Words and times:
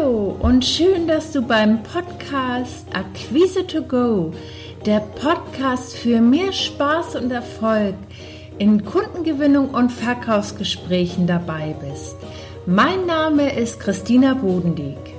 und 0.00 0.64
schön, 0.64 1.06
dass 1.06 1.32
du 1.32 1.42
beim 1.42 1.82
Podcast 1.82 2.86
Akquise 2.94 3.66
to 3.66 3.82
Go, 3.82 4.32
der 4.86 5.00
Podcast 5.00 5.94
für 5.94 6.20
mehr 6.20 6.52
Spaß 6.52 7.16
und 7.16 7.30
Erfolg 7.30 7.94
in 8.58 8.84
Kundengewinnung 8.84 9.70
und 9.70 9.92
Verkaufsgesprächen 9.92 11.26
dabei 11.26 11.74
bist. 11.80 12.16
Mein 12.66 13.06
Name 13.06 13.54
ist 13.54 13.80
Christina 13.80 14.34
Bodendieck. 14.34 15.09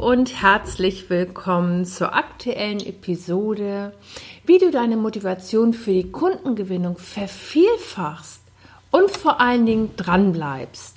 Und 0.00 0.40
herzlich 0.40 1.10
willkommen 1.10 1.84
zur 1.84 2.14
aktuellen 2.14 2.80
Episode, 2.80 3.92
wie 4.46 4.56
du 4.56 4.70
deine 4.70 4.96
Motivation 4.96 5.74
für 5.74 5.92
die 5.92 6.10
Kundengewinnung 6.10 6.96
vervielfachst 6.96 8.40
und 8.90 9.10
vor 9.10 9.42
allen 9.42 9.66
Dingen 9.66 9.90
dranbleibst. 9.98 10.96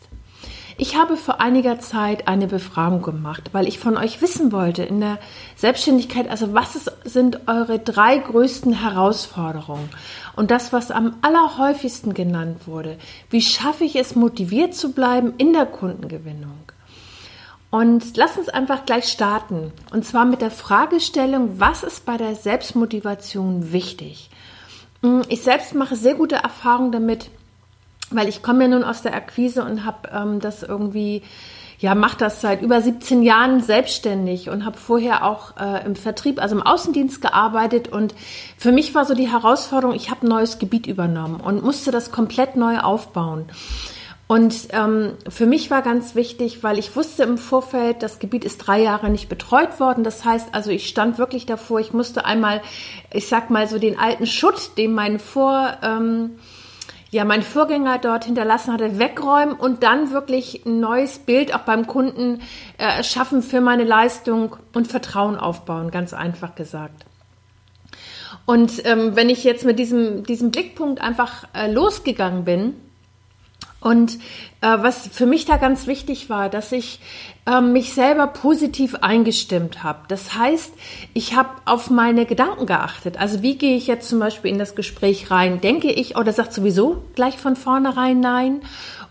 Ich 0.78 0.96
habe 0.96 1.18
vor 1.18 1.42
einiger 1.42 1.82
Zeit 1.82 2.30
eine 2.30 2.48
Befragung 2.48 3.02
gemacht, 3.02 3.50
weil 3.52 3.68
ich 3.68 3.78
von 3.78 3.98
euch 3.98 4.22
wissen 4.22 4.54
wollte 4.54 4.84
in 4.84 5.02
der 5.02 5.20
Selbstständigkeit, 5.58 6.30
also 6.30 6.54
was 6.54 6.78
ist, 6.78 6.90
sind 7.04 7.50
eure 7.50 7.80
drei 7.80 8.18
größten 8.18 8.72
Herausforderungen? 8.72 9.90
Und 10.38 10.50
das, 10.50 10.72
was 10.72 10.92
am 10.92 11.18
allerhäufigsten 11.22 12.14
genannt 12.14 12.68
wurde, 12.68 12.98
wie 13.30 13.42
schaffe 13.42 13.84
ich 13.84 13.98
es, 13.98 14.16
motiviert 14.16 14.76
zu 14.76 14.94
bleiben 14.94 15.34
in 15.38 15.52
der 15.52 15.66
Kundengewinnung? 15.66 16.73
Und 17.74 18.18
lass 18.18 18.38
uns 18.38 18.50
einfach 18.50 18.86
gleich 18.86 19.06
starten. 19.06 19.72
Und 19.92 20.06
zwar 20.06 20.26
mit 20.26 20.42
der 20.42 20.52
Fragestellung, 20.52 21.60
was 21.60 21.82
ist 21.82 22.06
bei 22.06 22.18
der 22.18 22.36
Selbstmotivation 22.36 23.72
wichtig? 23.72 24.30
Ich 25.28 25.42
selbst 25.42 25.74
mache 25.74 25.96
sehr 25.96 26.14
gute 26.14 26.36
Erfahrungen 26.36 26.92
damit, 26.92 27.32
weil 28.12 28.30
ich 28.30 28.44
komme 28.44 28.66
ja 28.66 28.68
nun 28.68 28.84
aus 28.84 29.02
der 29.02 29.16
Akquise 29.16 29.64
und 29.64 29.86
habe 29.86 30.08
ähm, 30.14 30.40
das 30.40 30.62
irgendwie, 30.62 31.24
ja, 31.80 31.96
mache 31.96 32.16
das 32.20 32.42
seit 32.42 32.62
über 32.62 32.80
17 32.80 33.24
Jahren 33.24 33.60
selbstständig 33.60 34.52
und 34.52 34.66
habe 34.66 34.78
vorher 34.78 35.26
auch 35.26 35.58
äh, 35.58 35.84
im 35.84 35.96
Vertrieb, 35.96 36.40
also 36.40 36.56
im 36.56 36.62
Außendienst 36.62 37.24
gearbeitet 37.24 37.88
und 37.88 38.14
für 38.56 38.72
mich 38.72 38.94
war 38.94 39.06
so 39.06 39.16
die 39.16 39.32
Herausforderung, 39.32 39.96
ich 39.96 40.12
habe 40.12 40.28
ein 40.28 40.30
neues 40.30 40.60
Gebiet 40.60 40.86
übernommen 40.86 41.42
und 41.42 41.64
musste 41.64 41.90
das 41.90 42.12
komplett 42.12 42.56
neu 42.56 42.78
aufbauen. 42.78 43.46
Und 44.28 44.70
ähm, 44.72 45.14
für 45.28 45.46
mich 45.46 45.70
war 45.70 45.82
ganz 45.82 46.16
wichtig, 46.16 46.64
weil 46.64 46.80
ich 46.80 46.96
wusste 46.96 47.24
im 47.24 47.38
Vorfeld, 47.38 48.02
das 48.02 48.20
Gebiet 48.20 48.46
ist 48.46 48.60
drei 48.60 48.82
Jahre 48.82 49.10
nicht 49.10 49.28
betreut 49.28 49.80
worden. 49.80 50.04
Das 50.04 50.24
heißt 50.24 50.50
also, 50.54 50.72
ich 50.72 50.88
stand 50.88 51.18
wirklich 51.18 51.46
davor, 51.46 51.80
ich 51.80 51.94
musste 51.94 52.26
einmal, 52.26 52.62
ich 53.12 53.28
sag 53.28 53.50
mal 53.50 53.68
so 53.68 53.80
den 53.80 54.00
alten 54.00 54.26
Schutt, 54.26 54.78
den 54.78 54.94
mein 54.94 55.20
Vor, 55.20 55.78
ähm, 55.84 56.38
ja, 57.12 57.26
mein 57.26 57.44
Vorgänger 57.44 58.00
dort 58.00 58.26
hinterlassen 58.26 58.74
hatte, 58.74 58.98
wegräumen 58.98 59.54
und 59.54 59.84
dann 59.84 60.12
wirklich 60.12 60.66
ein 60.66 60.80
neues 60.80 61.20
Bild 61.20 61.54
auch 61.54 61.60
beim 61.60 61.86
Kunden 61.86 62.42
äh, 62.80 63.04
schaffen 63.04 63.44
für 63.44 63.62
meine 63.62 63.84
Leistung 63.84 64.56
und 64.74 64.88
Vertrauen 64.88 65.36
aufbauen, 65.36 65.92
ganz 65.92 66.14
einfach 66.14 66.56
gesagt. 66.56 67.06
Und 68.46 68.84
ähm, 68.86 69.16
wenn 69.16 69.30
ich 69.30 69.44
jetzt 69.44 69.64
mit 69.64 69.78
diesem, 69.78 70.24
diesem 70.24 70.50
Blickpunkt 70.50 71.02
einfach 71.02 71.46
äh, 71.54 71.72
losgegangen 71.72 72.46
bin, 72.46 72.74
und 73.84 74.16
äh, 74.62 74.78
was 74.80 75.08
für 75.08 75.26
mich 75.26 75.46
da 75.46 75.58
ganz 75.58 75.88
wichtig 75.88 76.30
war, 76.30 76.50
dass 76.50 76.72
ich 76.72 77.00
äh, 77.46 77.60
mich 77.60 77.94
selber 77.94 78.28
positiv 78.28 78.96
eingestimmt 78.96 79.84
habe. 79.84 80.00
Das 80.08 80.36
heißt, 80.36 80.74
ich 81.14 81.36
habe 81.36 81.50
auf 81.66 81.90
meine 81.90 82.26
Gedanken 82.26 82.66
geachtet. 82.66 83.20
Also 83.20 83.42
wie 83.42 83.58
gehe 83.58 83.76
ich 83.76 83.88
jetzt 83.88 84.08
zum 84.08 84.20
Beispiel 84.20 84.52
in 84.52 84.60
das 84.60 84.76
Gespräch 84.76 85.30
rein? 85.32 85.60
Denke 85.60 85.92
ich, 85.92 86.16
oder 86.16 86.32
sagt 86.32 86.54
sowieso 86.54 87.04
gleich 87.16 87.38
von 87.38 87.58
vornherein 87.58 88.22
nein? 88.22 88.62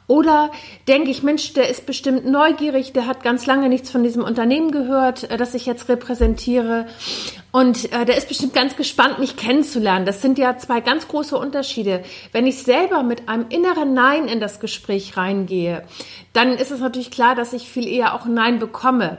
Oder 0.06 0.50
denke 0.88 1.10
ich, 1.10 1.22
Mensch, 1.22 1.52
der 1.52 1.68
ist 1.68 1.86
bestimmt 1.86 2.26
neugierig, 2.26 2.92
der 2.92 3.06
hat 3.06 3.22
ganz 3.22 3.46
lange 3.46 3.68
nichts 3.68 3.90
von 3.90 4.02
diesem 4.02 4.24
Unternehmen 4.24 4.70
gehört, 4.70 5.30
äh, 5.30 5.36
das 5.36 5.54
ich 5.54 5.66
jetzt 5.66 5.88
repräsentiere. 5.88 6.86
Und 7.52 7.92
äh, 7.92 8.04
der 8.04 8.16
ist 8.16 8.28
bestimmt 8.28 8.54
ganz 8.54 8.76
gespannt, 8.76 9.18
mich 9.18 9.36
kennenzulernen. 9.36 10.06
Das 10.06 10.20
sind 10.20 10.38
ja 10.38 10.58
zwei 10.58 10.80
ganz 10.80 11.08
große 11.08 11.36
Unterschiede. 11.36 12.02
Wenn 12.32 12.46
ich 12.46 12.62
selber 12.62 13.02
mit 13.02 13.28
einem 13.28 13.46
inneren 13.48 13.94
Nein 13.94 14.26
in 14.26 14.40
das 14.40 14.58
Gespräch 14.58 15.16
reingehe, 15.16 15.84
dann 16.32 16.54
ist 16.54 16.70
es 16.70 16.80
natürlich 16.80 17.10
klar, 17.10 17.34
dass 17.34 17.52
ich 17.52 17.68
viel 17.68 17.86
eher 17.86 18.14
auch 18.14 18.26
Nein 18.26 18.58
bekomme. 18.58 19.18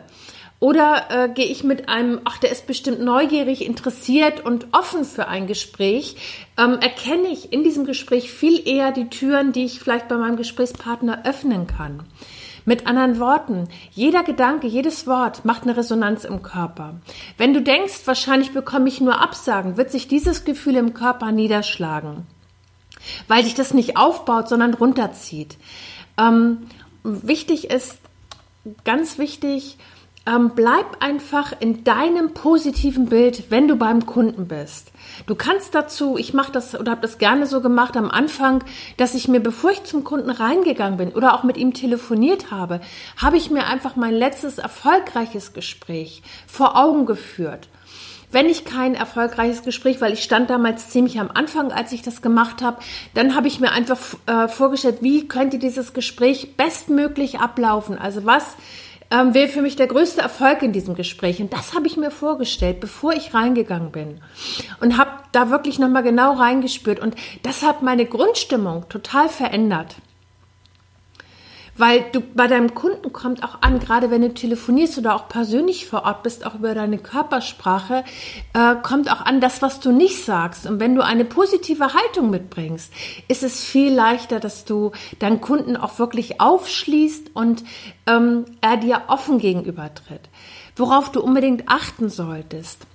Oder 0.64 1.08
äh, 1.10 1.28
gehe 1.28 1.48
ich 1.48 1.66
mit 1.66 1.90
einem, 1.90 2.22
ach, 2.24 2.38
der 2.38 2.50
ist 2.50 2.68
bestimmt 2.68 3.02
neugierig, 3.02 3.66
interessiert 3.66 4.46
und 4.46 4.68
offen 4.72 5.04
für 5.04 5.28
ein 5.28 5.46
Gespräch, 5.46 6.16
ähm, 6.58 6.80
erkenne 6.80 7.28
ich 7.28 7.52
in 7.52 7.66
diesem 7.66 7.84
Gespräch 7.84 8.32
viel 8.32 8.66
eher 8.66 8.94
die 8.94 9.10
Türen, 9.10 9.52
die 9.52 9.66
ich 9.66 9.82
vielleicht 9.82 10.08
bei 10.08 10.16
meinem 10.16 10.38
Gesprächspartner 10.38 11.26
öffnen 11.26 11.68
kann. 11.68 12.04
Mit 12.64 12.88
anderen 12.88 13.20
Worten, 13.20 13.68
jeder 13.92 14.24
Gedanke, 14.24 14.68
jedes 14.68 15.06
Wort 15.06 15.44
macht 15.44 15.64
eine 15.64 15.76
Resonanz 15.76 16.24
im 16.24 16.44
Körper. 16.44 17.02
Wenn 17.38 17.54
du 17.54 17.62
denkst, 17.62 18.04
wahrscheinlich 18.06 18.54
bekomme 18.54 18.88
ich 18.88 19.02
nur 19.02 19.20
Absagen, 19.20 19.76
wird 19.76 19.92
sich 19.92 20.08
dieses 20.08 20.46
Gefühl 20.46 20.78
im 20.78 20.94
Körper 20.94 21.34
niederschlagen, 21.34 22.26
weil 23.28 23.44
dich 23.44 23.54
das 23.54 23.74
nicht 23.74 23.98
aufbaut, 23.98 24.48
sondern 24.48 24.76
runterzieht. 24.76 25.58
Ähm, 26.18 26.68
wichtig 27.04 27.70
ist, 27.70 27.98
ganz 28.86 29.18
wichtig, 29.18 29.78
ähm, 30.26 30.52
bleib 30.56 31.04
einfach 31.04 31.54
in 31.60 31.84
deinem 31.84 32.34
positiven 32.34 33.08
Bild, 33.08 33.52
wenn 33.52 33.68
du 33.68 33.76
beim 33.76 34.06
Kunden 34.06 34.48
bist. 34.48 34.92
Du 35.28 35.36
kannst 35.36 35.76
dazu, 35.76 36.18
ich 36.18 36.34
mache 36.34 36.52
das 36.52 36.80
oder 36.80 36.92
habe 36.92 37.02
das 37.02 37.18
gerne 37.18 37.46
so 37.46 37.62
gemacht 37.62 37.98
am 37.98 38.10
Anfang, 38.10 38.64
dass 38.98 39.16
ich 39.16 39.28
mir, 39.28 39.42
bevor 39.42 39.72
ich 39.72 39.84
zum 39.84 40.04
Kunden 40.04 40.30
reingegangen 40.30 40.98
bin 40.98 41.10
oder 41.10 41.34
auch 41.34 41.44
mit 41.44 41.58
ihm 41.58 41.74
telefoniert 41.74 42.52
habe, 42.52 42.80
habe 43.18 43.38
ich 43.38 43.52
mir 43.52 43.68
einfach 43.68 43.96
mein 43.96 44.14
letztes 44.14 44.60
erfolgreiches 44.60 45.54
Gespräch 45.54 46.24
vor 46.48 46.78
Augen 46.78 47.06
geführt 47.06 47.68
wenn 48.34 48.50
ich 48.50 48.66
kein 48.66 48.96
erfolgreiches 48.96 49.62
Gespräch, 49.62 50.02
weil 50.02 50.12
ich 50.12 50.24
stand 50.24 50.50
damals 50.50 50.90
ziemlich 50.90 51.20
am 51.20 51.30
Anfang, 51.32 51.72
als 51.72 51.92
ich 51.92 52.02
das 52.02 52.24
gemacht 52.24 52.64
habe, 52.64 52.82
dann 53.14 53.36
habe 53.36 53.48
ich 53.48 53.60
mir 53.60 53.72
einfach 53.72 54.00
äh, 54.26 54.48
vorgestellt, 54.48 54.98
wie 55.02 55.28
könnte 55.28 55.60
dieses 55.60 55.94
Gespräch 55.94 56.58
bestmöglich 56.58 57.40
ablaufen. 57.40 57.96
Also 57.96 58.26
was 58.26 58.56
ähm, 59.14 59.34
wäre 59.36 59.48
für 59.48 59.62
mich 59.62 59.76
der 59.76 59.88
größte 59.88 60.22
Erfolg 60.22 60.64
in 60.64 60.74
diesem 60.74 60.96
Gespräch. 60.96 61.40
Und 61.40 61.54
das 61.54 61.76
habe 61.76 61.86
ich 61.86 61.98
mir 61.98 62.10
vorgestellt, 62.10 62.80
bevor 62.80 63.14
ich 63.14 63.34
reingegangen 63.34 63.92
bin. 63.92 64.22
Und 64.82 64.98
habe 64.98 65.12
da 65.32 65.52
wirklich 65.52 65.78
nochmal 65.78 66.04
genau 66.04 66.34
reingespürt. 66.34 67.00
Und 67.00 67.16
das 67.44 67.62
hat 67.62 67.84
meine 67.84 68.06
Grundstimmung 68.06 68.90
total 68.90 69.30
verändert. 69.30 69.96
Weil 71.76 72.06
du 72.12 72.22
bei 72.22 72.46
deinem 72.46 72.76
Kunden 72.76 73.12
kommt 73.12 73.44
auch 73.44 73.62
an, 73.62 73.80
gerade 73.80 74.12
wenn 74.12 74.22
du 74.22 74.32
telefonierst 74.32 75.00
oder 75.00 75.16
auch 75.16 75.28
persönlich 75.28 75.88
vor 75.88 76.04
Ort 76.04 76.22
bist, 76.22 76.46
auch 76.46 76.56
über 76.56 76.76
deine 76.76 77.00
Körpersprache, 77.00 78.04
äh, 78.54 78.76
kommt 78.84 79.12
auch 79.12 79.22
an 79.22 79.42
das, 79.42 79.64
was 79.64 79.80
du 79.80 79.92
nicht 79.92 80.24
sagst. 80.24 80.68
Und 80.68 80.80
wenn 80.80 80.94
du 80.94 81.04
eine 81.04 81.26
positive 81.26 81.96
Haltung 81.96 82.30
mitbringst, 82.30 82.94
ist 83.28 83.42
es 83.42 83.64
viel 83.64 83.92
leichter, 83.92 84.40
dass 84.40 84.66
du 84.66 84.92
deinen 85.18 85.42
Kunden 85.42 85.76
auch 85.76 85.98
wirklich 85.98 86.40
aufschließt 86.40 87.32
und 87.34 87.64
ähm, 88.06 88.46
er 88.62 88.78
dir 88.78 89.04
offen 89.08 89.40
gegenübertritt. 89.40 90.30
Worauf 90.76 91.12
du 91.12 91.22
unbedingt 91.22 91.70
achten 91.70 92.10
solltest. 92.10 92.86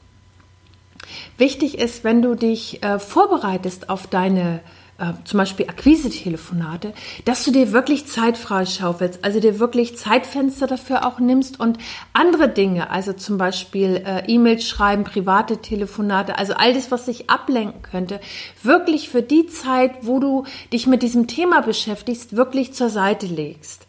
Wichtig 1.37 1.79
ist, 1.79 2.05
wenn 2.05 2.23
du 2.23 2.35
dich 2.35 2.83
äh, 2.83 2.99
vorbereitest 2.99 3.91
auf 3.91 4.07
deine 4.07 4.61
äh, 4.99 5.13
zum 5.25 5.39
Beispiel 5.39 5.69
Akquise-Telefonate, 5.69 6.93
dass 7.25 7.45
du 7.45 7.51
dir 7.51 7.73
wirklich 7.73 8.07
Zeit 8.07 8.37
freischaufelst, 8.37 9.25
also 9.25 9.41
dir 9.41 9.59
wirklich 9.59 9.97
Zeitfenster 9.97 10.67
dafür 10.67 11.07
auch 11.07 11.19
nimmst 11.19 11.59
und 11.59 11.79
andere 12.13 12.49
Dinge, 12.49 12.91
also 12.91 13.13
zum 13.13 13.39
Beispiel 13.39 14.03
äh, 14.05 14.25
E-Mails 14.27 14.69
schreiben, 14.69 15.05
private 15.05 15.59
Telefonate, 15.59 16.39
also 16.39 16.55
all 16.55 16.75
das, 16.75 16.91
was 16.91 17.07
sich 17.07 17.31
ablenken 17.31 17.83
könnte, 17.83 18.21
wirklich 18.63 19.09
für 19.09 19.23
die 19.23 19.47
Zeit, 19.47 19.93
wo 20.03 20.21
du 20.21 20.45
dich 20.73 20.87
mit 20.87 21.03
diesem 21.03 21.27
Thema 21.27 21.63
beschäftigst, 21.63 22.37
wirklich 22.37 22.75
zur 22.75 22.91
Seite 22.91 23.27
legst. 23.27 23.88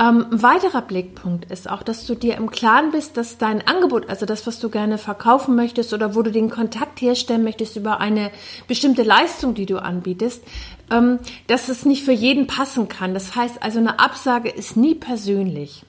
Ähm, 0.00 0.26
ein 0.32 0.42
weiterer 0.42 0.82
Blickpunkt 0.82 1.50
ist 1.52 1.70
auch, 1.70 1.84
dass 1.84 2.04
du 2.04 2.16
dir 2.16 2.36
im 2.36 2.50
Klaren 2.50 2.90
bist, 2.90 3.16
dass 3.16 3.38
dein 3.38 3.64
Angebot, 3.66 4.08
also 4.08 4.26
das, 4.26 4.44
was 4.46 4.58
du 4.58 4.68
gerne 4.68 4.98
verkaufen 4.98 5.54
möchtest 5.54 5.92
oder 5.92 6.16
wo 6.16 6.22
du 6.22 6.32
den 6.32 6.50
Kontakt 6.50 7.00
herstellen 7.00 7.44
möchtest 7.44 7.76
über 7.76 8.00
eine 8.00 8.32
bestimmte 8.66 9.04
Leistung, 9.04 9.54
die 9.54 9.66
du 9.66 9.80
anbietest, 9.80 10.42
ähm, 10.90 11.20
dass 11.46 11.68
es 11.68 11.84
nicht 11.84 12.04
für 12.04 12.12
jeden 12.12 12.48
passen 12.48 12.88
kann. 12.88 13.14
Das 13.14 13.36
heißt 13.36 13.62
also, 13.62 13.78
eine 13.78 14.00
Absage 14.00 14.48
ist 14.48 14.76
nie 14.76 14.96
persönlich. 14.96 15.84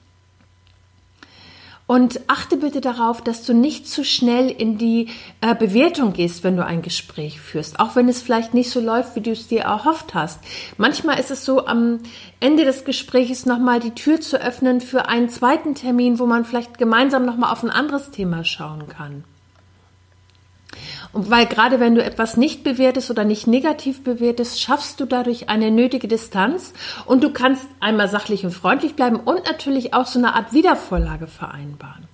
Und 1.86 2.20
achte 2.26 2.56
bitte 2.56 2.80
darauf, 2.80 3.20
dass 3.20 3.44
du 3.44 3.54
nicht 3.54 3.86
zu 3.86 4.04
schnell 4.04 4.50
in 4.50 4.76
die 4.76 5.08
äh, 5.40 5.54
Bewertung 5.54 6.12
gehst, 6.12 6.42
wenn 6.42 6.56
du 6.56 6.64
ein 6.64 6.82
Gespräch 6.82 7.40
führst, 7.40 7.78
auch 7.78 7.94
wenn 7.94 8.08
es 8.08 8.22
vielleicht 8.22 8.54
nicht 8.54 8.70
so 8.70 8.80
läuft, 8.80 9.14
wie 9.14 9.20
du 9.20 9.30
es 9.30 9.46
dir 9.46 9.62
erhofft 9.62 10.12
hast. 10.12 10.40
Manchmal 10.78 11.20
ist 11.20 11.30
es 11.30 11.44
so, 11.44 11.66
am 11.66 12.00
Ende 12.40 12.64
des 12.64 12.84
Gesprächs 12.84 13.46
nochmal 13.46 13.78
die 13.78 13.94
Tür 13.94 14.20
zu 14.20 14.40
öffnen 14.40 14.80
für 14.80 15.06
einen 15.08 15.28
zweiten 15.28 15.76
Termin, 15.76 16.18
wo 16.18 16.26
man 16.26 16.44
vielleicht 16.44 16.76
gemeinsam 16.76 17.24
nochmal 17.24 17.52
auf 17.52 17.62
ein 17.62 17.70
anderes 17.70 18.10
Thema 18.10 18.44
schauen 18.44 18.88
kann. 18.88 19.22
Weil 21.16 21.46
gerade 21.46 21.80
wenn 21.80 21.94
du 21.94 22.04
etwas 22.04 22.36
nicht 22.36 22.62
bewertest 22.62 23.10
oder 23.10 23.24
nicht 23.24 23.46
negativ 23.46 24.04
bewertest, 24.04 24.60
schaffst 24.60 25.00
du 25.00 25.06
dadurch 25.06 25.48
eine 25.48 25.70
nötige 25.70 26.08
Distanz 26.08 26.74
und 27.06 27.24
du 27.24 27.32
kannst 27.32 27.66
einmal 27.80 28.08
sachlich 28.08 28.44
und 28.44 28.52
freundlich 28.52 28.94
bleiben 28.94 29.16
und 29.16 29.46
natürlich 29.46 29.94
auch 29.94 30.06
so 30.06 30.18
eine 30.18 30.34
Art 30.34 30.52
Wiedervorlage 30.52 31.26
vereinbaren. 31.26 32.04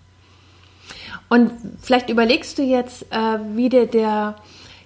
Und 1.29 1.51
vielleicht 1.81 2.11
überlegst 2.11 2.59
du 2.59 2.63
jetzt, 2.63 3.05
äh, 3.11 3.39
wie 3.55 3.69
der, 3.69 3.87
der 3.87 4.37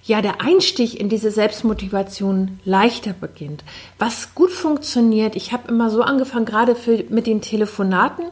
ja, 0.07 0.21
der 0.21 0.39
Einstieg 0.41 0.97
in 0.97 1.09
diese 1.09 1.31
Selbstmotivation 1.31 2.59
leichter 2.63 3.11
beginnt. 3.11 3.65
Was 3.99 4.33
gut 4.33 4.51
funktioniert, 4.51 5.35
ich 5.35 5.51
habe 5.51 5.67
immer 5.67 5.89
so 5.89 6.01
angefangen, 6.01 6.45
gerade 6.45 6.75
für, 6.75 7.03
mit 7.09 7.27
den 7.27 7.41
Telefonaten 7.41 8.23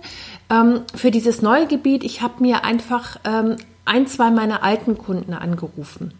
ähm, 0.50 0.84
für 0.96 1.12
dieses 1.12 1.42
neue 1.42 1.68
Gebiet. 1.68 2.06
Ich 2.06 2.22
habe 2.22 2.42
mir 2.42 2.64
einfach 2.64 3.18
ähm, 3.26 3.58
ein, 3.86 4.08
zwei 4.08 4.32
meiner 4.32 4.64
alten 4.64 4.98
Kunden 4.98 5.34
angerufen. 5.34 6.14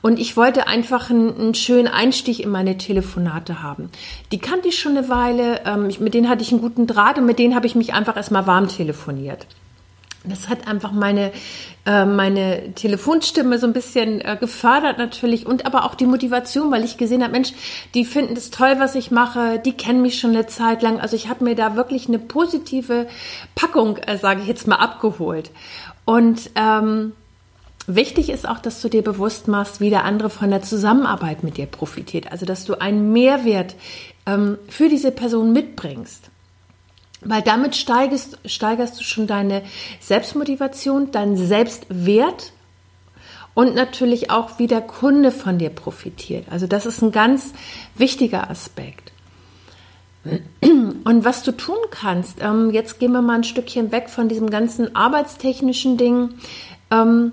Und 0.00 0.18
ich 0.18 0.36
wollte 0.36 0.66
einfach 0.66 1.10
einen, 1.10 1.38
einen, 1.38 1.54
schönen 1.54 1.88
Einstieg 1.88 2.40
in 2.40 2.50
meine 2.50 2.78
Telefonate 2.78 3.62
haben. 3.62 3.90
Die 4.32 4.38
kannte 4.38 4.68
ich 4.68 4.78
schon 4.78 4.96
eine 4.96 5.08
Weile, 5.08 5.60
ähm, 5.66 5.88
mit 6.00 6.14
denen 6.14 6.28
hatte 6.28 6.42
ich 6.42 6.52
einen 6.52 6.62
guten 6.62 6.86
Draht 6.86 7.18
und 7.18 7.26
mit 7.26 7.38
denen 7.38 7.54
habe 7.54 7.66
ich 7.66 7.74
mich 7.74 7.92
einfach 7.92 8.16
erstmal 8.16 8.46
warm 8.46 8.68
telefoniert. 8.68 9.46
Das 10.24 10.48
hat 10.48 10.68
einfach 10.68 10.92
meine, 10.92 11.32
äh, 11.84 12.04
meine 12.04 12.74
Telefonstimme 12.74 13.58
so 13.58 13.66
ein 13.66 13.72
bisschen 13.72 14.20
äh, 14.20 14.36
gefördert 14.38 14.96
natürlich 14.96 15.46
und 15.46 15.66
aber 15.66 15.84
auch 15.84 15.96
die 15.96 16.06
Motivation, 16.06 16.70
weil 16.70 16.84
ich 16.84 16.96
gesehen 16.96 17.22
habe, 17.22 17.32
Mensch, 17.32 17.52
die 17.94 18.04
finden 18.04 18.36
es 18.36 18.50
toll, 18.50 18.76
was 18.78 18.94
ich 18.94 19.10
mache, 19.10 19.58
die 19.58 19.72
kennen 19.72 20.00
mich 20.00 20.20
schon 20.20 20.30
eine 20.30 20.46
Zeit 20.46 20.82
lang. 20.82 21.00
Also 21.00 21.16
ich 21.16 21.28
habe 21.28 21.42
mir 21.42 21.56
da 21.56 21.74
wirklich 21.74 22.06
eine 22.06 22.20
positive 22.20 23.08
Packung, 23.56 23.96
äh, 23.96 24.16
sage 24.16 24.42
ich 24.42 24.46
jetzt 24.46 24.68
mal, 24.68 24.76
abgeholt. 24.76 25.50
Und 26.04 26.50
ähm, 26.54 27.12
wichtig 27.86 28.30
ist 28.30 28.48
auch, 28.48 28.58
dass 28.58 28.80
du 28.80 28.88
dir 28.88 29.02
bewusst 29.02 29.48
machst, 29.48 29.80
wie 29.80 29.90
der 29.90 30.04
andere 30.04 30.30
von 30.30 30.50
der 30.50 30.62
Zusammenarbeit 30.62 31.44
mit 31.44 31.56
dir 31.56 31.66
profitiert. 31.66 32.30
Also 32.32 32.46
dass 32.46 32.64
du 32.64 32.80
einen 32.80 33.12
Mehrwert 33.12 33.74
ähm, 34.26 34.58
für 34.68 34.88
diese 34.88 35.12
Person 35.12 35.52
mitbringst. 35.52 36.30
Weil 37.24 37.42
damit 37.42 37.76
steigerst, 37.76 38.38
steigerst 38.44 38.98
du 38.98 39.04
schon 39.04 39.28
deine 39.28 39.62
Selbstmotivation, 40.00 41.12
deinen 41.12 41.36
Selbstwert 41.36 42.52
und 43.54 43.74
natürlich 43.74 44.30
auch, 44.30 44.58
wie 44.58 44.66
der 44.66 44.80
Kunde 44.80 45.30
von 45.30 45.58
dir 45.58 45.70
profitiert. 45.70 46.46
Also 46.50 46.66
das 46.66 46.86
ist 46.86 47.00
ein 47.02 47.12
ganz 47.12 47.52
wichtiger 47.94 48.50
Aspekt. 48.50 49.11
Und 51.04 51.24
was 51.24 51.42
du 51.42 51.52
tun 51.52 51.78
kannst, 51.90 52.38
ähm, 52.42 52.70
jetzt 52.70 53.00
gehen 53.00 53.12
wir 53.12 53.22
mal 53.22 53.34
ein 53.34 53.44
Stückchen 53.44 53.90
weg 53.90 54.08
von 54.08 54.28
diesem 54.28 54.50
ganzen 54.50 54.94
arbeitstechnischen 54.94 55.96
Ding. 55.96 56.34
Ähm, 56.90 57.32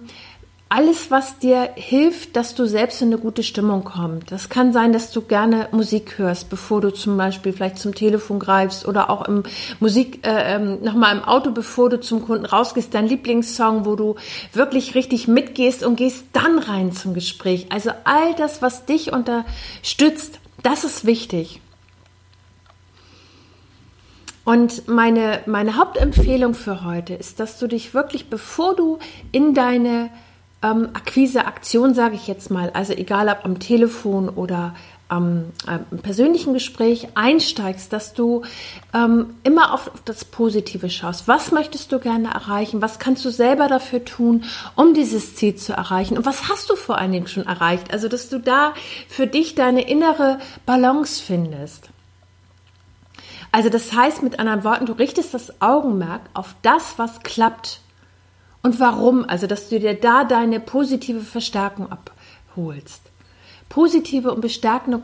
alles, 0.71 1.09
was 1.09 1.39
dir 1.39 1.71
hilft, 1.75 2.35
dass 2.35 2.53
du 2.53 2.67
selbst 2.67 3.01
in 3.01 3.07
eine 3.07 3.17
gute 3.17 3.41
Stimmung 3.41 3.83
kommst. 3.83 4.31
Das 4.31 4.49
kann 4.49 4.71
sein, 4.71 4.93
dass 4.93 5.11
du 5.11 5.21
gerne 5.21 5.67
Musik 5.71 6.19
hörst, 6.19 6.49
bevor 6.49 6.79
du 6.79 6.91
zum 6.91 7.17
Beispiel 7.17 7.53
vielleicht 7.53 7.79
zum 7.79 7.95
Telefon 7.95 8.37
greifst 8.37 8.87
oder 8.87 9.09
auch 9.09 9.27
im 9.27 9.43
Musik 9.79 10.25
äh, 10.27 10.55
ähm, 10.55 10.83
nochmal 10.83 11.17
im 11.17 11.23
Auto, 11.23 11.51
bevor 11.51 11.89
du 11.89 11.99
zum 11.99 12.23
Kunden 12.23 12.45
rausgehst, 12.45 12.93
dein 12.93 13.07
Lieblingssong, 13.07 13.85
wo 13.85 13.95
du 13.95 14.15
wirklich 14.53 14.93
richtig 14.93 15.27
mitgehst 15.27 15.83
und 15.83 15.95
gehst 15.95 16.25
dann 16.33 16.59
rein 16.59 16.91
zum 16.91 17.15
Gespräch. 17.15 17.67
Also 17.71 17.89
all 18.03 18.35
das, 18.35 18.61
was 18.61 18.85
dich 18.85 19.11
unterstützt, 19.11 20.39
das 20.61 20.83
ist 20.83 21.03
wichtig. 21.03 21.61
Und 24.49 24.87
meine, 24.87 25.41
meine 25.45 25.77
Hauptempfehlung 25.77 26.55
für 26.55 26.83
heute 26.83 27.13
ist, 27.13 27.39
dass 27.39 27.59
du 27.59 27.67
dich 27.67 27.93
wirklich, 27.93 28.31
bevor 28.31 28.75
du 28.75 28.97
in 29.31 29.53
deine 29.53 30.09
ähm, 30.63 30.89
Akquise-Aktion, 30.91 31.93
sage 31.93 32.15
ich 32.15 32.25
jetzt 32.25 32.49
mal, 32.49 32.71
also 32.71 32.93
egal 32.93 33.29
ob 33.29 33.45
am 33.45 33.59
Telefon 33.59 34.27
oder 34.27 34.73
am 35.07 35.51
äh, 35.67 35.77
persönlichen 35.97 36.55
Gespräch 36.55 37.09
einsteigst, 37.13 37.93
dass 37.93 38.15
du 38.15 38.41
ähm, 38.91 39.35
immer 39.43 39.71
auf, 39.71 39.87
auf 39.93 40.01
das 40.03 40.25
Positive 40.25 40.89
schaust. 40.89 41.27
Was 41.27 41.51
möchtest 41.51 41.91
du 41.91 41.99
gerne 41.99 42.29
erreichen? 42.29 42.81
Was 42.81 42.97
kannst 42.97 43.23
du 43.25 43.29
selber 43.29 43.67
dafür 43.67 44.03
tun, 44.03 44.45
um 44.73 44.95
dieses 44.95 45.35
Ziel 45.35 45.57
zu 45.57 45.73
erreichen? 45.73 46.17
Und 46.17 46.25
was 46.25 46.49
hast 46.49 46.71
du 46.71 46.75
vor 46.75 46.97
allen 46.97 47.11
Dingen 47.11 47.27
schon 47.27 47.45
erreicht? 47.45 47.93
Also, 47.93 48.07
dass 48.07 48.29
du 48.29 48.39
da 48.39 48.73
für 49.07 49.27
dich 49.27 49.53
deine 49.53 49.87
innere 49.87 50.39
Balance 50.65 51.21
findest. 51.23 51.91
Also, 53.51 53.69
das 53.69 53.93
heißt 53.93 54.21
mit 54.21 54.39
anderen 54.39 54.63
Worten, 54.63 54.85
du 54.85 54.93
richtest 54.93 55.33
das 55.33 55.61
Augenmerk 55.61 56.21
auf 56.33 56.55
das, 56.61 56.97
was 56.97 57.21
klappt 57.21 57.81
und 58.61 58.79
warum? 58.79 59.25
Also, 59.27 59.47
dass 59.47 59.69
du 59.69 59.79
dir 59.79 59.93
da 59.93 60.23
deine 60.23 60.59
positive 60.59 61.21
Verstärkung 61.21 61.87
abholst. 61.91 63.01
Positive 63.69 64.33
und 64.33 64.41
bestärkende 64.41 64.99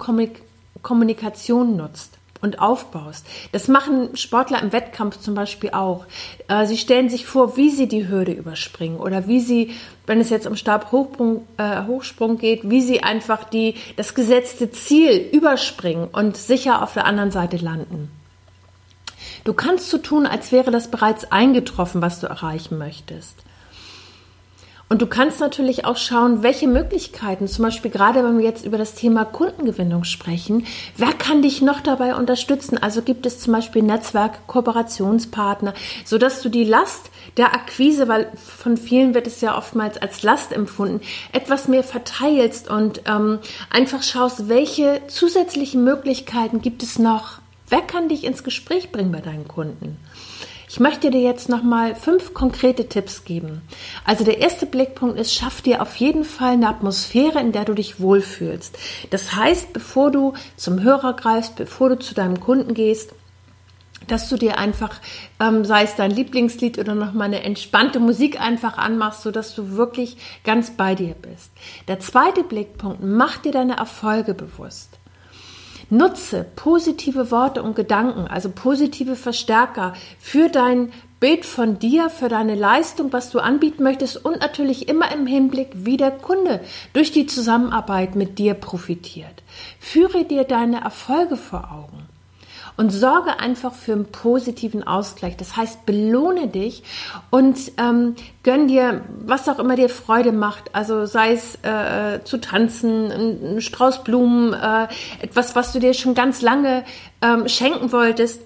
Kommunikation 0.81 1.77
nutzt 1.77 2.17
und 2.41 2.59
aufbaust. 2.59 3.25
Das 3.51 3.67
machen 3.67 4.15
Sportler 4.15 4.61
im 4.61 4.71
Wettkampf 4.71 5.19
zum 5.19 5.33
Beispiel 5.33 5.71
auch. 5.71 6.05
Äh, 6.47 6.65
sie 6.65 6.77
stellen 6.77 7.09
sich 7.09 7.25
vor, 7.25 7.57
wie 7.57 7.69
sie 7.69 7.87
die 7.87 8.07
Hürde 8.07 8.33
überspringen 8.33 8.97
oder 8.97 9.27
wie 9.27 9.39
sie, 9.39 9.71
wenn 10.05 10.19
es 10.19 10.29
jetzt 10.29 10.47
um 10.47 10.55
Stabhochsprung 10.55 11.47
äh, 11.57 11.85
Hochsprung 11.85 12.37
geht, 12.37 12.69
wie 12.69 12.81
sie 12.81 13.01
einfach 13.01 13.43
die, 13.45 13.75
das 13.95 14.13
gesetzte 14.13 14.71
Ziel 14.71 15.29
überspringen 15.31 16.07
und 16.11 16.37
sicher 16.37 16.83
auf 16.83 16.93
der 16.93 17.05
anderen 17.05 17.31
Seite 17.31 17.57
landen. 17.57 18.11
Du 19.45 19.53
kannst 19.53 19.91
so 19.91 19.99
tun, 19.99 20.25
als 20.25 20.51
wäre 20.51 20.71
das 20.71 20.89
bereits 20.89 21.31
eingetroffen, 21.31 22.01
was 22.01 22.19
du 22.19 22.25
erreichen 22.25 22.79
möchtest. 22.79 23.43
Und 24.89 25.03
du 25.03 25.07
kannst 25.07 25.39
natürlich 25.39 25.85
auch 25.85 25.97
schauen, 25.97 26.41
welche 26.41 26.67
Möglichkeiten, 26.67 27.47
zum 27.47 27.65
Beispiel 27.65 27.91
gerade 27.91 28.23
wenn 28.23 28.39
wir 28.39 28.45
jetzt 28.45 28.65
über 28.65 28.79
das 28.79 28.95
Thema 28.95 29.23
Kundengewinnung 29.23 30.03
sprechen, 30.03 30.65
wer 30.97 31.13
kann 31.13 31.43
dich 31.43 31.61
noch 31.61 31.81
dabei 31.81 32.15
unterstützen? 32.15 32.77
Also 32.81 33.03
gibt 33.03 33.27
es 33.27 33.39
zum 33.39 33.53
Beispiel 33.53 33.83
Netzwerk, 33.83 34.47
Kooperationspartner, 34.47 35.75
sodass 36.05 36.41
du 36.41 36.49
die 36.49 36.63
Last 36.63 37.11
der 37.37 37.53
Akquise, 37.53 38.07
weil 38.07 38.31
von 38.35 38.77
vielen 38.77 39.13
wird 39.13 39.27
es 39.27 39.41
ja 39.41 39.55
oftmals 39.57 39.99
als 39.99 40.23
Last 40.23 40.53
empfunden, 40.53 41.01
etwas 41.33 41.67
mehr 41.67 41.83
verteilst 41.83 42.69
und 42.69 43.01
ähm, 43.07 43.39
einfach 43.69 44.01
schaust, 44.01 44.49
welche 44.49 45.01
zusätzlichen 45.07 45.83
Möglichkeiten 45.83 46.61
gibt 46.61 46.81
es 46.81 46.97
noch? 46.97 47.39
Wer 47.69 47.81
kann 47.81 48.09
dich 48.09 48.23
ins 48.23 48.43
Gespräch 48.43 48.91
bringen 48.91 49.11
bei 49.11 49.21
deinen 49.21 49.47
Kunden? 49.47 49.97
Ich 50.67 50.79
möchte 50.79 51.09
dir 51.09 51.21
jetzt 51.21 51.47
nochmal 51.47 51.95
fünf 51.95 52.33
konkrete 52.33 52.89
Tipps 52.89 53.23
geben. 53.23 53.61
Also 54.03 54.23
der 54.23 54.39
erste 54.39 54.65
Blickpunkt 54.65 55.19
ist, 55.19 55.33
schaff 55.33 55.61
dir 55.61 55.81
auf 55.81 55.95
jeden 55.95 56.23
Fall 56.23 56.53
eine 56.53 56.67
Atmosphäre, 56.67 57.39
in 57.39 57.51
der 57.51 57.65
du 57.65 57.73
dich 57.73 57.99
wohlfühlst. 57.99 58.77
Das 59.09 59.35
heißt, 59.35 59.73
bevor 59.73 60.11
du 60.11 60.33
zum 60.57 60.81
Hörer 60.81 61.13
greifst, 61.13 61.55
bevor 61.55 61.89
du 61.89 61.99
zu 61.99 62.13
deinem 62.13 62.39
Kunden 62.39 62.73
gehst, 62.73 63.13
dass 64.07 64.29
du 64.29 64.37
dir 64.37 64.57
einfach, 64.57 64.99
ähm, 65.39 65.65
sei 65.65 65.83
es 65.83 65.95
dein 65.95 66.11
Lieblingslied 66.11 66.77
oder 66.77 66.93
nochmal 66.93 67.27
eine 67.27 67.43
entspannte 67.43 67.99
Musik 67.99 68.39
einfach 68.39 68.77
anmachst, 68.77 69.21
sodass 69.21 69.55
du 69.55 69.77
wirklich 69.77 70.17
ganz 70.43 70.71
bei 70.71 70.95
dir 70.95 71.15
bist. 71.15 71.51
Der 71.87 71.99
zweite 71.99 72.43
Blickpunkt, 72.43 73.01
mach 73.01 73.37
dir 73.37 73.51
deine 73.51 73.77
Erfolge 73.77 74.33
bewusst. 74.33 74.99
Nutze 75.89 76.45
positive 76.55 77.31
Worte 77.31 77.61
und 77.61 77.75
Gedanken, 77.75 78.27
also 78.27 78.49
positive 78.49 79.15
Verstärker 79.15 79.93
für 80.19 80.49
dein 80.49 80.91
Bild 81.19 81.45
von 81.45 81.79
dir, 81.79 82.09
für 82.09 82.27
deine 82.27 82.55
Leistung, 82.55 83.13
was 83.13 83.29
du 83.29 83.39
anbieten 83.39 83.83
möchtest 83.83 84.23
und 84.23 84.39
natürlich 84.41 84.87
immer 84.89 85.11
im 85.13 85.25
Hinblick, 85.25 85.69
wie 85.73 85.97
der 85.97 86.11
Kunde 86.11 86.61
durch 86.93 87.11
die 87.11 87.25
Zusammenarbeit 87.25 88.15
mit 88.15 88.37
dir 88.37 88.53
profitiert. 88.53 89.43
Führe 89.79 90.25
dir 90.25 90.43
deine 90.43 90.81
Erfolge 90.81 91.37
vor 91.37 91.71
Augen 91.71 92.14
und 92.77 92.89
sorge 92.89 93.39
einfach 93.39 93.73
für 93.73 93.93
einen 93.93 94.05
positiven 94.05 94.85
Ausgleich. 94.85 95.37
Das 95.37 95.55
heißt, 95.55 95.85
belohne 95.85 96.47
dich 96.47 96.83
und 97.29 97.57
ähm, 97.77 98.15
gönn 98.43 98.67
dir, 98.67 99.01
was 99.25 99.47
auch 99.47 99.59
immer 99.59 99.75
dir 99.75 99.89
Freude 99.89 100.31
macht. 100.31 100.73
Also 100.73 101.05
sei 101.05 101.33
es 101.33 101.55
äh, 101.63 102.23
zu 102.23 102.39
tanzen, 102.39 103.11
ein, 103.11 103.61
Strauß 103.61 104.03
Blumen, 104.03 104.53
äh, 104.53 104.87
etwas, 105.21 105.55
was 105.55 105.71
du 105.71 105.79
dir 105.79 105.93
schon 105.93 106.15
ganz 106.15 106.41
lange 106.41 106.83
ähm, 107.21 107.47
schenken 107.47 107.91
wolltest. 107.91 108.41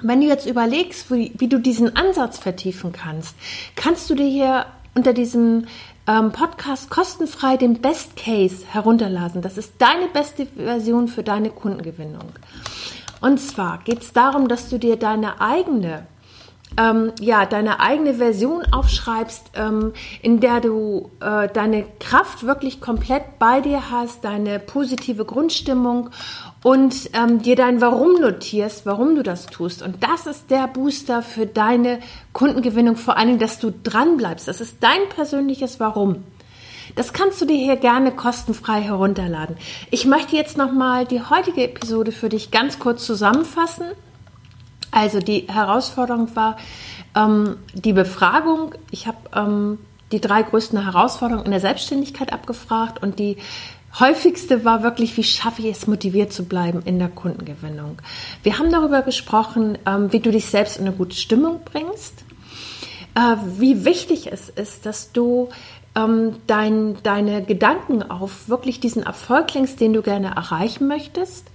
Wenn 0.00 0.20
du 0.20 0.26
jetzt 0.26 0.46
überlegst, 0.46 1.12
wie, 1.12 1.32
wie 1.36 1.48
du 1.48 1.58
diesen 1.58 1.96
Ansatz 1.96 2.38
vertiefen 2.38 2.92
kannst, 2.92 3.36
kannst 3.76 4.10
du 4.10 4.14
dir 4.14 4.26
hier 4.26 4.66
unter 4.94 5.12
diesem 5.12 5.66
ähm, 6.06 6.32
Podcast 6.32 6.90
kostenfrei 6.90 7.56
den 7.56 7.80
Best 7.80 8.16
Case 8.16 8.64
herunterladen. 8.68 9.42
Das 9.42 9.56
ist 9.56 9.74
deine 9.78 10.08
beste 10.08 10.46
Version 10.46 11.08
für 11.08 11.22
deine 11.22 11.50
Kundengewinnung. 11.50 12.32
Und 13.22 13.38
zwar 13.38 13.78
geht 13.78 14.02
es 14.02 14.12
darum, 14.12 14.48
dass 14.48 14.68
du 14.68 14.78
dir 14.78 14.96
deine 14.96 15.40
eigene 15.40 16.06
ähm, 16.78 17.12
ja, 17.20 17.44
deine 17.46 17.80
eigene 17.80 18.14
Version 18.14 18.64
aufschreibst, 18.70 19.50
ähm, 19.54 19.92
in 20.22 20.40
der 20.40 20.60
du 20.60 21.10
äh, 21.20 21.48
deine 21.48 21.84
Kraft 22.00 22.46
wirklich 22.46 22.80
komplett 22.80 23.38
bei 23.38 23.60
dir 23.60 23.90
hast, 23.90 24.24
deine 24.24 24.58
positive 24.58 25.24
Grundstimmung 25.24 26.10
und 26.62 27.10
ähm, 27.12 27.42
dir 27.42 27.56
dein 27.56 27.80
Warum 27.80 28.20
notierst, 28.20 28.86
warum 28.86 29.14
du 29.16 29.22
das 29.22 29.46
tust. 29.46 29.82
Und 29.82 30.02
das 30.02 30.26
ist 30.26 30.50
der 30.50 30.66
Booster 30.66 31.22
für 31.22 31.46
deine 31.46 31.98
Kundengewinnung, 32.32 32.96
vor 32.96 33.16
allen 33.16 33.28
Dingen, 33.28 33.38
dass 33.38 33.58
du 33.58 33.70
dran 33.70 34.16
bleibst. 34.16 34.48
Das 34.48 34.60
ist 34.60 34.78
dein 34.80 35.08
persönliches 35.14 35.80
Warum. 35.80 36.24
Das 36.94 37.12
kannst 37.12 37.40
du 37.40 37.46
dir 37.46 37.56
hier 37.56 37.76
gerne 37.76 38.12
kostenfrei 38.12 38.80
herunterladen. 38.80 39.56
Ich 39.90 40.04
möchte 40.04 40.36
jetzt 40.36 40.56
nochmal 40.56 41.06
die 41.06 41.20
heutige 41.22 41.64
Episode 41.64 42.12
für 42.12 42.28
dich 42.28 42.50
ganz 42.50 42.78
kurz 42.78 43.06
zusammenfassen. 43.06 43.86
Also 44.90 45.20
die 45.20 45.46
Herausforderung 45.48 46.34
war 46.36 46.58
ähm, 47.16 47.56
die 47.72 47.92
Befragung. 47.92 48.74
Ich 48.90 49.06
habe 49.06 49.18
ähm, 49.34 49.78
die 50.12 50.20
drei 50.20 50.42
größten 50.42 50.82
Herausforderungen 50.82 51.46
in 51.46 51.50
der 51.50 51.60
Selbstständigkeit 51.60 52.32
abgefragt 52.32 53.02
und 53.02 53.18
die 53.18 53.38
häufigste 53.98 54.64
war 54.64 54.82
wirklich, 54.82 55.16
wie 55.16 55.24
schaffe 55.24 55.62
ich 55.62 55.76
es, 55.76 55.86
motiviert 55.86 56.32
zu 56.32 56.44
bleiben 56.44 56.82
in 56.84 56.98
der 56.98 57.08
Kundengewinnung. 57.08 58.00
Wir 58.42 58.58
haben 58.58 58.70
darüber 58.70 59.02
gesprochen, 59.02 59.78
ähm, 59.86 60.12
wie 60.12 60.20
du 60.20 60.30
dich 60.30 60.46
selbst 60.46 60.78
in 60.78 60.86
eine 60.86 60.96
gute 60.96 61.16
Stimmung 61.16 61.60
bringst, 61.64 62.24
äh, 63.14 63.36
wie 63.58 63.84
wichtig 63.84 64.32
es 64.32 64.48
ist, 64.48 64.86
dass 64.86 65.12
du 65.12 65.48
ähm, 65.94 66.36
dein, 66.46 66.96
deine 67.02 67.42
Gedanken 67.42 68.02
auf 68.02 68.48
wirklich 68.48 68.80
diesen 68.80 69.02
Erfolg 69.02 69.52
lenkst, 69.54 69.80
den 69.80 69.92
du 69.92 70.02
gerne 70.02 70.34
erreichen 70.34 70.88
möchtest. 70.88 71.46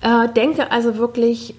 Äh, 0.00 0.28
denke 0.28 0.70
also 0.70 0.96
wirklich 0.96 1.54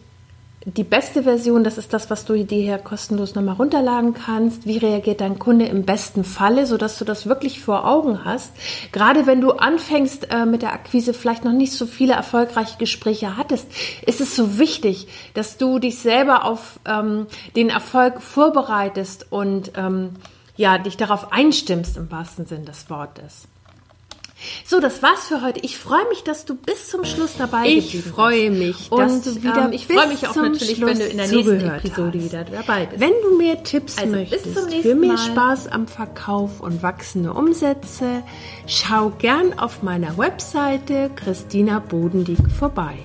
die 0.66 0.84
beste 0.86 1.24
Version, 1.24 1.64
das 1.66 1.78
ist 1.78 1.92
das, 1.92 2.10
was 2.10 2.24
du 2.24 2.42
dir 2.42 2.62
hier 2.62 2.78
kostenlos 2.78 3.36
nochmal 3.36 3.56
runterladen 3.56 4.14
kannst. 4.14 4.66
Wie 4.66 4.78
reagiert 4.78 5.20
dein 5.20 5.38
Kunde 5.38 5.66
im 5.66 5.84
besten 5.84 6.24
Falle, 6.24 6.66
sodass 6.66 6.98
du 6.98 7.06
das 7.06 7.26
wirklich 7.26 7.62
vor 7.62 7.86
Augen 7.86 8.24
hast. 8.24 8.54
Gerade 8.94 9.26
wenn 9.26 9.42
du 9.42 9.52
anfängst 9.52 10.32
äh, 10.32 10.46
mit 10.46 10.62
der 10.62 10.72
Akquise, 10.72 11.14
vielleicht 11.14 11.44
noch 11.44 11.52
nicht 11.52 11.74
so 11.74 11.86
viele 11.86 12.14
erfolgreiche 12.14 12.78
Gespräche 12.78 13.36
hattest, 13.36 13.68
ist 14.06 14.22
es 14.22 14.36
so 14.36 14.58
wichtig, 14.58 15.08
dass 15.34 15.58
du 15.58 15.80
dich 15.80 16.00
selber 16.00 16.46
auf 16.46 16.80
ähm, 16.86 17.28
den 17.58 17.70
Erfolg 17.70 18.22
vorbereitest 18.22 19.28
und 19.32 19.74
ähm, 19.76 20.12
ja, 20.56 20.78
dich 20.78 20.98
darauf 20.98 21.32
einstimmst 21.32 21.98
im 21.98 22.12
wahrsten 22.12 22.46
Sinn 22.46 22.66
des 22.66 22.90
Wortes. 22.90 23.48
So, 24.66 24.80
das 24.80 25.02
war's 25.02 25.28
für 25.28 25.42
heute. 25.42 25.60
Ich 25.62 25.78
freue 25.78 26.08
mich, 26.10 26.24
dass 26.24 26.46
du 26.46 26.56
bis 26.56 26.90
zum 26.90 27.06
Schluss 27.06 27.36
dabei 27.38 27.66
ich 27.66 27.92
bist. 27.92 28.06
Ich 28.08 28.12
freue 28.12 28.52
mich, 28.52 28.90
dass 28.90 29.14
und, 29.14 29.26
du 29.26 29.44
wieder. 29.44 29.66
Ähm, 29.66 29.72
ich 29.72 29.88
freue 29.88 30.08
mich 30.08 30.28
auch 30.28 30.36
natürlich, 30.36 30.78
Schluss 30.78 30.90
wenn 30.90 31.00
du 31.00 31.06
in 31.06 31.18
der 31.18 31.28
nächsten 31.28 31.70
Episode 31.70 32.20
hast. 32.20 32.26
wieder 32.26 32.44
dabei 32.44 32.86
bist. 32.86 33.02
Wenn 33.02 33.14
du 33.24 33.38
mehr 33.38 33.64
Tipps 33.64 33.98
also, 33.98 34.12
möchtest 34.12 34.72
für 34.82 34.96
mehr. 34.96 35.18
Spaß 35.18 35.68
am 35.68 35.88
Verkauf 35.88 36.60
und 36.60 36.84
wachsende 36.84 37.34
Umsätze, 37.34 38.24
schau 38.68 39.12
gern 39.12 39.58
auf 39.58 39.82
meiner 39.82 40.18
Webseite 40.18 41.10
Christina 41.16 41.80
Bodendieck 41.80 42.50
vorbei. 42.50 42.98